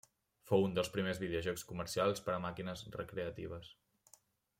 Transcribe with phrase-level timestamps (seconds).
[0.51, 3.71] Fou un dels primers videojocs comercials per a màquines recreatives.